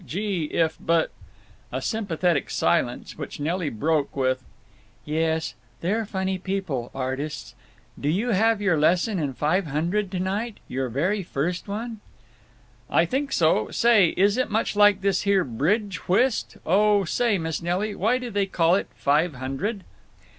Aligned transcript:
Gee! 0.03 0.45
if—But—" 0.45 1.11
A 1.71 1.79
sympathetic 1.79 2.49
silence, 2.49 3.19
which 3.19 3.39
Nelly 3.39 3.69
broke 3.69 4.15
with: 4.15 4.43
"Yes, 5.05 5.53
they're 5.81 6.07
funny 6.07 6.39
people. 6.39 6.89
Artists…. 6.95 7.53
Do 7.99 8.09
you 8.09 8.31
have 8.31 8.63
your 8.63 8.79
lesson 8.79 9.19
in 9.19 9.35
Five 9.35 9.67
Hundred 9.67 10.09
tonight? 10.09 10.57
Your 10.67 10.89
very 10.89 11.21
first 11.21 11.67
one?" 11.67 11.99
"I 12.89 13.05
think 13.05 13.31
so. 13.31 13.69
Say, 13.69 14.15
is 14.17 14.37
it 14.37 14.49
much 14.49 14.75
like 14.75 15.01
this 15.01 15.21
here 15.21 15.43
bridge 15.43 16.07
whist? 16.07 16.57
Oh 16.65 17.03
say, 17.03 17.37
Miss 17.37 17.61
Nelly, 17.61 17.93
why 17.93 18.17
do 18.17 18.31
they 18.31 18.47
call 18.47 18.73
it 18.73 18.87
Five 18.95 19.35
Hundred?" 19.35 19.83